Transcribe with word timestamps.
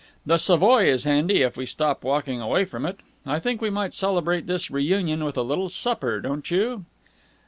The 0.25 0.39
Savoy 0.39 0.85
is 0.89 1.03
handy, 1.03 1.43
if 1.43 1.55
we 1.55 1.67
stop 1.67 2.03
walking 2.03 2.41
away 2.41 2.65
from 2.65 2.87
it. 2.87 3.01
I 3.23 3.37
think 3.39 3.61
we 3.61 3.69
might 3.69 3.93
celebrate 3.93 4.47
this 4.47 4.71
re 4.71 4.83
union 4.83 5.23
with 5.23 5.37
a 5.37 5.43
little 5.43 5.69
supper, 5.69 6.19
don't 6.19 6.49
you?" 6.49 6.85